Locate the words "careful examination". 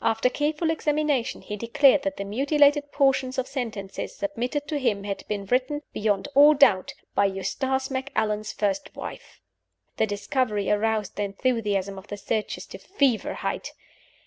0.30-1.42